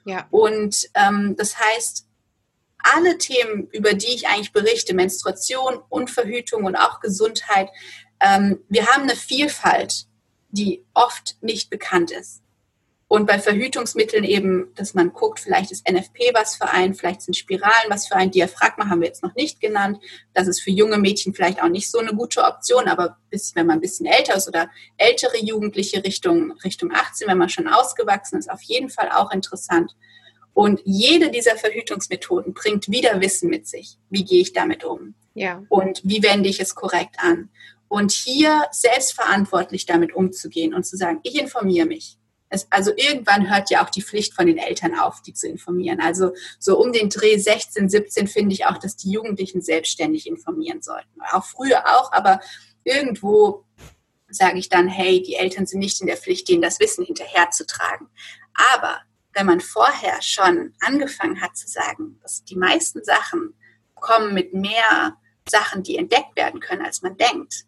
[0.05, 0.27] Ja.
[0.31, 2.07] Und ähm, das heißt,
[2.79, 7.69] alle Themen, über die ich eigentlich berichte, Menstruation und Verhütung und auch Gesundheit,
[8.19, 10.07] ähm, wir haben eine Vielfalt,
[10.49, 12.40] die oft nicht bekannt ist.
[13.11, 17.35] Und bei Verhütungsmitteln eben, dass man guckt, vielleicht ist NFP was für einen, vielleicht sind
[17.35, 19.99] Spiralen was für einen, Diaphragma haben wir jetzt noch nicht genannt.
[20.33, 23.67] Das ist für junge Mädchen vielleicht auch nicht so eine gute Option, aber bis, wenn
[23.67, 28.39] man ein bisschen älter ist oder ältere Jugendliche Richtung, Richtung 18, wenn man schon ausgewachsen
[28.39, 29.93] ist, auf jeden Fall auch interessant.
[30.53, 33.97] Und jede dieser Verhütungsmethoden bringt wieder Wissen mit sich.
[34.09, 35.15] Wie gehe ich damit um?
[35.33, 35.61] Ja.
[35.67, 37.49] Und wie wende ich es korrekt an?
[37.89, 42.15] Und hier selbstverantwortlich damit umzugehen und zu sagen, ich informiere mich
[42.51, 46.01] es, also irgendwann hört ja auch die Pflicht von den Eltern auf, die zu informieren.
[46.01, 50.81] Also so um den Dreh 16, 17 finde ich auch, dass die Jugendlichen selbstständig informieren
[50.81, 51.21] sollten.
[51.31, 52.41] Auch früher auch, aber
[52.83, 53.65] irgendwo
[54.29, 58.07] sage ich dann, hey, die Eltern sind nicht in der Pflicht, denen das Wissen hinterherzutragen.
[58.75, 58.99] Aber
[59.33, 63.53] wenn man vorher schon angefangen hat zu sagen, dass die meisten Sachen
[63.95, 65.15] kommen mit mehr
[65.49, 67.65] Sachen, die entdeckt werden können, als man denkt,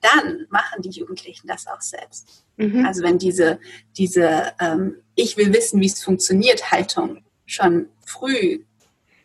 [0.00, 2.44] dann machen die Jugendlichen das auch selbst.
[2.56, 2.84] Mhm.
[2.84, 3.58] Also wenn diese,
[3.96, 8.64] diese ähm, Ich will wissen, wie es funktioniert, Haltung schon früh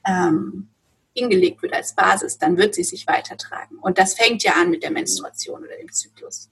[0.05, 0.69] ähm,
[1.15, 3.77] hingelegt wird als Basis, dann wird sie sich weitertragen.
[3.79, 6.49] Und das fängt ja an mit der Menstruation oder dem Zyklus.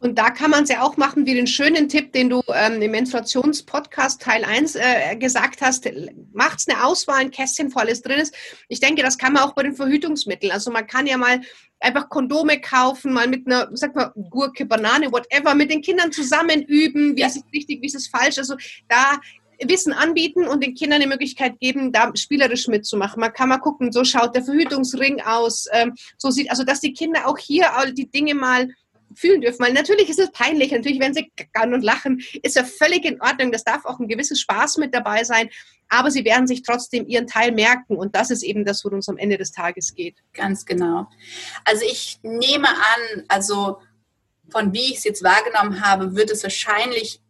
[0.00, 2.80] Und da kann man es ja auch machen, wie den schönen Tipp, den du ähm,
[2.80, 5.88] im Menstruationspodcast Teil 1 äh, gesagt hast.
[6.32, 8.32] Macht eine Auswahl, ein Kästchen, wo alles drin ist.
[8.68, 10.52] Ich denke, das kann man auch bei den Verhütungsmitteln.
[10.52, 11.40] Also man kann ja mal
[11.80, 16.62] einfach Kondome kaufen, mal mit einer, sag mal, Gurke, Banane, whatever, mit den Kindern zusammen
[16.62, 17.26] üben, wie ja.
[17.26, 18.38] ist es richtig, wie ist es falsch.
[18.38, 18.56] Also
[18.88, 19.20] da
[19.64, 23.20] Wissen anbieten und den Kindern die Möglichkeit geben, da spielerisch mitzumachen.
[23.20, 26.92] Man kann mal gucken, so schaut der Verhütungsring aus, ähm, so sieht, also dass die
[26.92, 28.68] Kinder auch hier all die Dinge mal
[29.18, 29.60] fühlen dürfen.
[29.60, 33.20] Weil natürlich ist es peinlich, natürlich werden sie gackern und lachen, ist ja völlig in
[33.20, 33.52] Ordnung.
[33.52, 35.50] Das darf auch ein gewisses Spaß mit dabei sein.
[35.88, 37.96] Aber sie werden sich trotzdem ihren Teil merken.
[37.96, 40.16] Und das ist eben das, worum es am Ende des Tages geht.
[40.34, 41.06] Ganz genau.
[41.64, 43.78] Also ich nehme an, also
[44.50, 47.20] von wie ich es jetzt wahrgenommen habe, wird es wahrscheinlich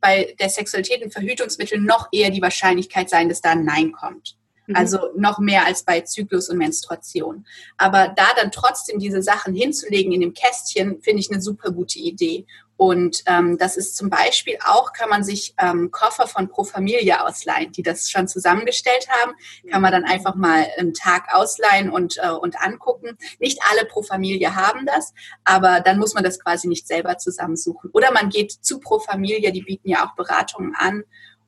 [0.00, 4.37] bei der Sexualität und Verhütungsmitteln noch eher die Wahrscheinlichkeit sein, dass da ein Nein kommt.
[4.68, 4.76] Mhm.
[4.76, 7.46] Also noch mehr als bei Zyklus und Menstruation.
[7.76, 11.98] Aber da dann trotzdem diese Sachen hinzulegen in dem Kästchen, finde ich eine super gute
[11.98, 12.46] Idee.
[12.76, 17.26] Und ähm, das ist zum Beispiel auch, kann man sich ähm, Koffer von Pro Familia
[17.26, 19.32] ausleihen, die das schon zusammengestellt haben.
[19.68, 23.18] Kann man dann einfach mal einen Tag ausleihen und, äh, und angucken.
[23.40, 27.90] Nicht alle Pro Familia haben das, aber dann muss man das quasi nicht selber zusammensuchen.
[27.92, 31.02] Oder man geht zu Pro Familia, die bieten ja auch Beratungen an.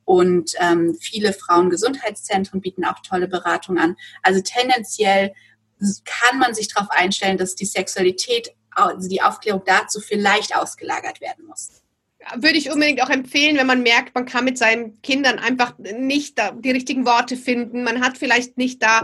[0.05, 3.95] Und ähm, viele Frauengesundheitszentren bieten auch tolle Beratungen an.
[4.23, 5.33] Also tendenziell
[6.05, 11.45] kann man sich darauf einstellen, dass die Sexualität also die Aufklärung dazu vielleicht ausgelagert werden
[11.45, 11.80] muss.
[12.35, 16.39] Würde ich unbedingt auch empfehlen, wenn man merkt, man kann mit seinen Kindern einfach nicht
[16.59, 17.83] die richtigen Worte finden.
[17.83, 19.03] Man hat vielleicht nicht da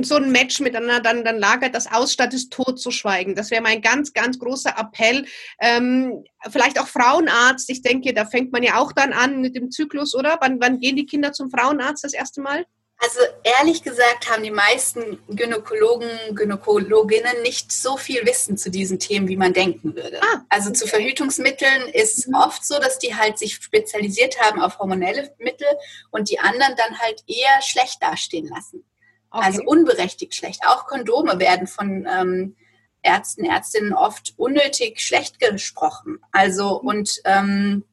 [0.00, 3.34] so ein Match miteinander, dann, dann lagert das aus, statt es tot zu schweigen.
[3.34, 5.26] Das wäre mein ganz, ganz großer Appell.
[5.60, 7.68] Ähm, vielleicht auch Frauenarzt.
[7.68, 10.38] Ich denke, da fängt man ja auch dann an mit dem Zyklus, oder?
[10.40, 12.64] Wann, wann gehen die Kinder zum Frauenarzt das erste Mal?
[13.00, 19.28] Also ehrlich gesagt haben die meisten Gynäkologen, Gynäkologinnen nicht so viel Wissen zu diesen Themen,
[19.28, 20.20] wie man denken würde.
[20.20, 20.78] Ah, also okay.
[20.78, 22.34] zu Verhütungsmitteln ist mhm.
[22.34, 25.68] oft so, dass die halt sich spezialisiert haben auf hormonelle Mittel
[26.10, 28.84] und die anderen dann halt eher schlecht dastehen lassen.
[29.30, 29.44] Okay.
[29.44, 30.62] Also unberechtigt schlecht.
[30.66, 32.56] Auch Kondome werden von ähm,
[33.02, 36.18] Ärzten, Ärztinnen oft unnötig schlecht gesprochen.
[36.32, 36.88] Also mhm.
[36.88, 37.84] und ähm,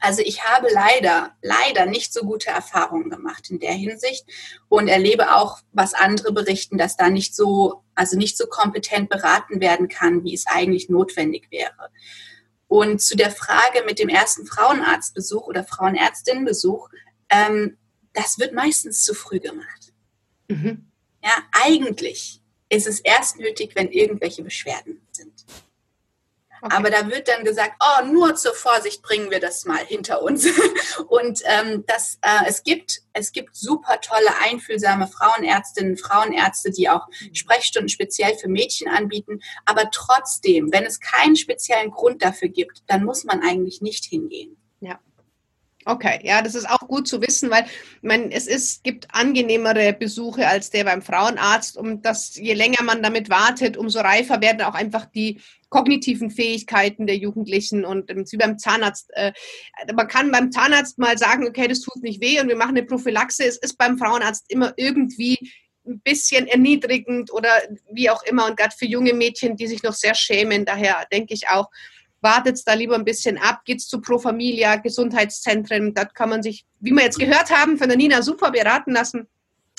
[0.00, 4.24] also ich habe leider, leider nicht so gute Erfahrungen gemacht in der Hinsicht
[4.68, 9.60] und erlebe auch, was andere berichten, dass da nicht so, also nicht so kompetent beraten
[9.60, 11.90] werden kann, wie es eigentlich notwendig wäre.
[12.68, 16.88] Und zu der Frage mit dem ersten Frauenarztbesuch oder Frauenärztinnenbesuch,
[17.28, 17.76] ähm,
[18.12, 19.92] das wird meistens zu früh gemacht.
[20.48, 20.90] Mhm.
[21.22, 25.44] Ja, eigentlich ist es erst nötig, wenn irgendwelche Beschwerden sind.
[26.62, 26.74] Okay.
[26.76, 30.46] Aber da wird dann gesagt, oh, nur zur Vorsicht bringen wir das mal hinter uns.
[31.08, 37.06] Und ähm, das, äh, es, gibt, es gibt super tolle, einfühlsame Frauenärztinnen, Frauenärzte, die auch
[37.08, 37.34] mhm.
[37.34, 39.40] Sprechstunden speziell für Mädchen anbieten.
[39.64, 44.56] Aber trotzdem, wenn es keinen speziellen Grund dafür gibt, dann muss man eigentlich nicht hingehen.
[44.80, 44.98] Ja.
[45.88, 47.64] Okay, ja, das ist auch gut zu wissen, weil
[48.02, 51.76] man, es ist, gibt angenehmere Besuche als der beim Frauenarzt.
[51.76, 57.06] Und das, je länger man damit wartet, umso reifer werden auch einfach die kognitiven Fähigkeiten
[57.06, 59.10] der Jugendlichen und ähm, wie beim Zahnarzt.
[59.12, 59.32] Äh,
[59.94, 62.84] man kann beim Zahnarzt mal sagen, okay, das tut nicht weh und wir machen eine
[62.84, 63.44] Prophylaxe.
[63.44, 65.52] Es ist beim Frauenarzt immer irgendwie
[65.86, 67.50] ein bisschen erniedrigend oder
[67.92, 70.64] wie auch immer und gerade für junge Mädchen, die sich noch sehr schämen.
[70.64, 71.70] Daher denke ich auch,
[72.20, 76.64] wartet da lieber ein bisschen ab, geht's zu Pro Familia, Gesundheitszentren, dort kann man sich,
[76.80, 79.28] wie wir jetzt gehört haben, von der Nina super beraten lassen.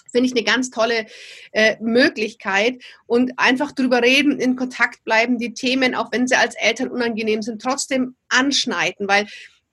[0.10, 1.06] Finde ich eine ganz tolle
[1.52, 6.56] äh, Möglichkeit und einfach drüber reden, in Kontakt bleiben, die Themen, auch wenn sie als
[6.56, 9.28] Eltern unangenehm sind, trotzdem anschneiden, weil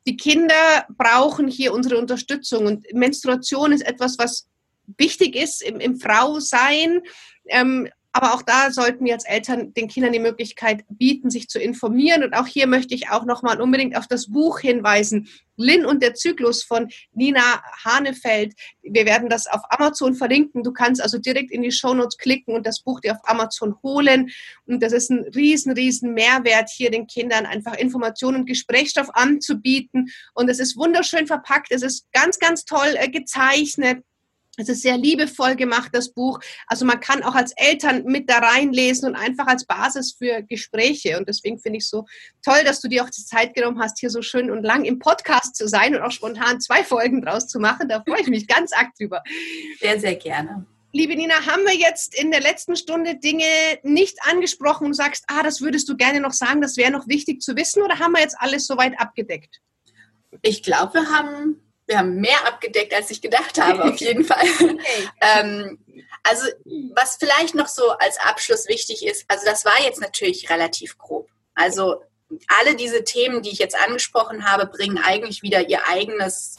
[0.07, 4.49] die Kinder brauchen hier unsere Unterstützung und Menstruation ist etwas, was
[4.99, 7.01] wichtig ist im, im Frausein.
[7.47, 11.59] Ähm, aber auch da sollten wir als Eltern den Kindern die Möglichkeit bieten, sich zu
[11.59, 12.23] informieren.
[12.23, 15.29] Und auch hier möchte ich auch nochmal unbedingt auf das Buch hinweisen.
[15.57, 18.55] Lynn und der Zyklus von Nina Hanefeld.
[18.83, 20.63] Wir werden das auf Amazon verlinken.
[20.63, 24.31] Du kannst also direkt in die Shownotes klicken und das Buch dir auf Amazon holen.
[24.67, 30.09] Und das ist ein riesen, riesen Mehrwert, hier den Kindern einfach Informationen und Gesprächsstoff anzubieten.
[30.35, 31.73] Und es ist wunderschön verpackt.
[31.73, 34.05] Es ist ganz, ganz toll äh, gezeichnet.
[34.57, 36.39] Es ist sehr liebevoll gemacht, das Buch.
[36.67, 41.19] Also man kann auch als Eltern mit da reinlesen und einfach als Basis für Gespräche.
[41.19, 42.07] Und deswegen finde ich so
[42.43, 44.99] toll, dass du dir auch die Zeit genommen hast, hier so schön und lang im
[44.99, 47.89] Podcast zu sein und auch spontan zwei Folgen draus zu machen.
[47.89, 49.23] Da freue ich mich ganz arg drüber.
[49.81, 50.67] Sehr, sehr gerne.
[50.93, 53.45] Liebe Nina, haben wir jetzt in der letzten Stunde Dinge
[53.83, 57.43] nicht angesprochen und sagst, ah, das würdest du gerne noch sagen, das wäre noch wichtig
[57.43, 59.61] zu wissen oder haben wir jetzt alles soweit abgedeckt?
[60.43, 64.47] Ich glaube, wir haben wir haben mehr abgedeckt, als ich gedacht habe, auf jeden Fall.
[64.61, 65.09] Okay.
[65.21, 65.79] ähm,
[66.23, 66.47] also
[66.95, 71.29] was vielleicht noch so als Abschluss wichtig ist, also das war jetzt natürlich relativ grob.
[71.55, 72.03] Also
[72.49, 76.57] alle diese Themen, die ich jetzt angesprochen habe, bringen eigentlich wieder ihr eigenes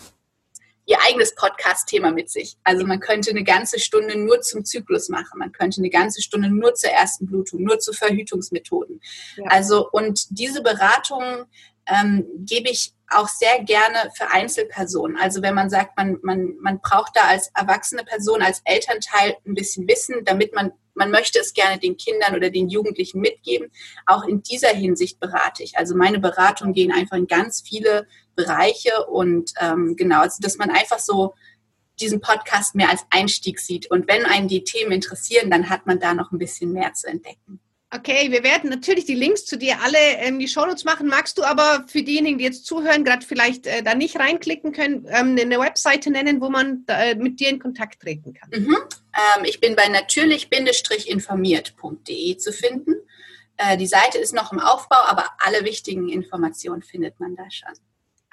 [0.88, 2.58] ihr eigenes Podcast-Thema mit sich.
[2.64, 6.50] Also man könnte eine ganze Stunde nur zum Zyklus machen, man könnte eine ganze Stunde
[6.50, 9.02] nur zur ersten Blutung, nur zu Verhütungsmethoden.
[9.38, 9.46] Ja.
[9.46, 11.46] Also und diese Beratungen
[11.88, 15.18] ähm, gebe ich auch sehr gerne für Einzelpersonen.
[15.18, 19.54] Also wenn man sagt, man, man, man braucht da als erwachsene Person, als Elternteil ein
[19.54, 23.72] bisschen Wissen, damit man, man möchte es gerne den Kindern oder den Jugendlichen mitgeben.
[24.08, 25.78] Auch in dieser Hinsicht berate ich.
[25.78, 30.72] Also meine Beratungen gehen einfach in ganz viele Bereiche und ähm, genau, also dass man
[30.72, 31.34] einfach so
[32.00, 33.90] diesen Podcast mehr als Einstieg sieht.
[33.90, 37.08] Und wenn einen die Themen interessieren, dann hat man da noch ein bisschen mehr zu
[37.08, 37.62] entdecken.
[37.92, 41.08] Okay, wir werden natürlich die Links zu dir alle in die Shownotes machen.
[41.08, 45.06] Magst du aber für diejenigen, die jetzt zuhören, gerade vielleicht äh, da nicht reinklicken können,
[45.10, 48.50] ähm, eine Webseite nennen, wo man äh, mit dir in Kontakt treten kann?
[48.50, 48.76] Mhm.
[48.76, 52.96] Ähm, ich bin bei natürlich-informiert.de zu finden.
[53.58, 57.74] Äh, die Seite ist noch im Aufbau, aber alle wichtigen Informationen findet man da schon.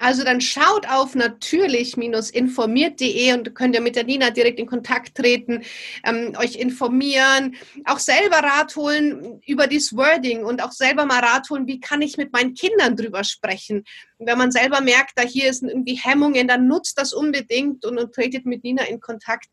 [0.03, 5.63] Also dann schaut auf natürlich-informiert.de und könnt ihr mit der Nina direkt in Kontakt treten,
[6.03, 11.49] ähm, euch informieren, auch selber Rat holen über das Wording und auch selber mal Rat
[11.49, 13.85] holen, wie kann ich mit meinen Kindern drüber sprechen.
[14.17, 17.97] Und wenn man selber merkt, da hier ist irgendwie Hemmungen, dann nutzt das unbedingt und,
[17.97, 19.47] und tretet mit Nina in Kontakt.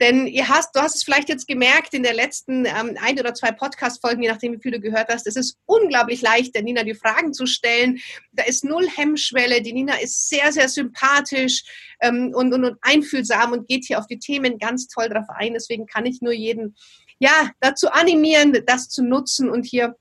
[0.00, 3.34] Denn ihr hast, du hast es vielleicht jetzt gemerkt in der letzten ähm, ein oder
[3.34, 6.84] zwei Podcast-Folgen, je nachdem, wie viel du gehört hast, es ist unglaublich leicht, der Nina
[6.84, 8.00] die Fragen zu stellen.
[8.32, 9.60] Da ist null Hemmschwelle.
[9.60, 11.64] Die Nina ist sehr, sehr sympathisch
[12.00, 15.52] ähm, und, und, und einfühlsam und geht hier auf die Themen ganz toll drauf ein.
[15.52, 16.76] Deswegen kann ich nur jeden
[17.18, 19.96] ja, dazu animieren, das zu nutzen und hier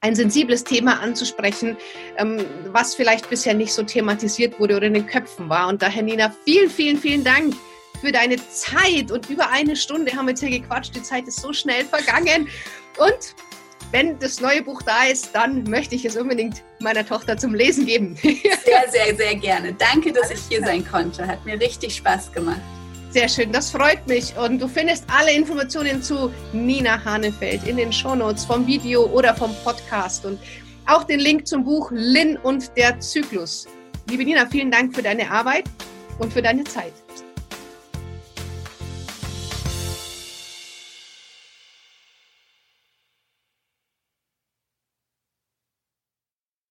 [0.00, 1.76] ein sensibles Thema anzusprechen,
[2.16, 5.66] ähm, was vielleicht bisher nicht so thematisiert wurde oder in den Köpfen war.
[5.66, 7.56] Und daher, Nina, vielen, vielen, vielen Dank
[7.96, 9.10] für deine Zeit.
[9.10, 10.94] Und über eine Stunde haben wir jetzt hier gequatscht.
[10.94, 12.48] Die Zeit ist so schnell vergangen.
[12.98, 13.34] Und
[13.92, 17.86] wenn das neue Buch da ist, dann möchte ich es unbedingt meiner Tochter zum Lesen
[17.86, 18.16] geben.
[18.22, 19.72] sehr, sehr, sehr gerne.
[19.74, 21.26] Danke, dass ich hier sein konnte.
[21.26, 22.60] Hat mir richtig Spaß gemacht.
[23.10, 24.36] Sehr schön, das freut mich.
[24.36, 29.54] Und du findest alle Informationen zu Nina Hanefeld in den Shownotes vom Video oder vom
[29.64, 30.38] Podcast und
[30.86, 33.66] auch den Link zum Buch Lin und der Zyklus.
[34.10, 35.64] Liebe Nina, vielen Dank für deine Arbeit
[36.18, 36.92] und für deine Zeit.